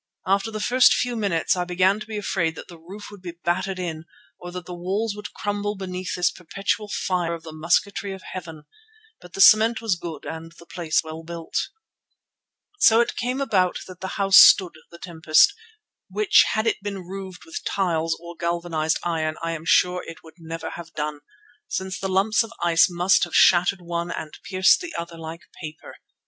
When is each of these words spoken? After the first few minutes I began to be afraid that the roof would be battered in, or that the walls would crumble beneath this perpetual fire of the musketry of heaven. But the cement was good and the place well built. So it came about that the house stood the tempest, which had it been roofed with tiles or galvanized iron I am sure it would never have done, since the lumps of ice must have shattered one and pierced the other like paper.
After 0.25 0.49
the 0.49 0.59
first 0.59 0.95
few 0.95 1.15
minutes 1.15 1.55
I 1.55 1.63
began 1.63 1.99
to 1.99 2.07
be 2.07 2.17
afraid 2.17 2.55
that 2.55 2.67
the 2.69 2.79
roof 2.79 3.11
would 3.11 3.21
be 3.21 3.37
battered 3.43 3.77
in, 3.77 4.05
or 4.39 4.51
that 4.51 4.65
the 4.65 4.73
walls 4.73 5.15
would 5.15 5.31
crumble 5.35 5.75
beneath 5.75 6.15
this 6.15 6.31
perpetual 6.31 6.87
fire 6.89 7.35
of 7.35 7.43
the 7.43 7.53
musketry 7.53 8.11
of 8.11 8.23
heaven. 8.23 8.63
But 9.21 9.33
the 9.33 9.41
cement 9.41 9.79
was 9.79 9.95
good 9.95 10.25
and 10.25 10.53
the 10.53 10.65
place 10.65 11.03
well 11.03 11.21
built. 11.21 11.69
So 12.79 12.99
it 12.99 13.15
came 13.15 13.39
about 13.39 13.81
that 13.85 14.01
the 14.01 14.17
house 14.17 14.37
stood 14.37 14.73
the 14.89 14.97
tempest, 14.97 15.53
which 16.09 16.45
had 16.53 16.65
it 16.65 16.81
been 16.81 17.03
roofed 17.03 17.45
with 17.45 17.63
tiles 17.63 18.17
or 18.19 18.35
galvanized 18.35 18.97
iron 19.03 19.35
I 19.43 19.51
am 19.51 19.65
sure 19.65 20.03
it 20.07 20.23
would 20.23 20.37
never 20.39 20.71
have 20.71 20.91
done, 20.95 21.19
since 21.67 21.99
the 21.99 22.09
lumps 22.09 22.41
of 22.41 22.51
ice 22.63 22.89
must 22.89 23.23
have 23.23 23.35
shattered 23.35 23.81
one 23.81 24.09
and 24.09 24.33
pierced 24.45 24.79
the 24.81 24.95
other 24.97 25.19
like 25.19 25.43
paper. 25.61 25.97